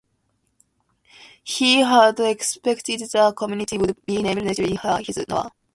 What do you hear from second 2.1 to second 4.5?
expected the community would be named